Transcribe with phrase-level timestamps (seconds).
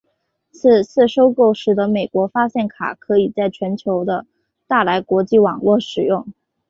[0.51, 4.25] 此次收购使得美国发现卡可以在全球的
[4.65, 6.25] 大来国际网络使用。